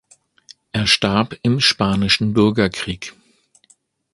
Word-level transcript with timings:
Er 0.71 0.87
starb 0.87 1.37
im 1.43 1.59
spanischen 1.59 2.33
Bürgerkrieg. 2.33 3.13